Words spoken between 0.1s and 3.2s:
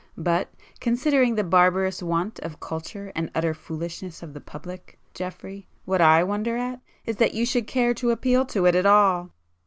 [p 176] But considering the barbarous want of culture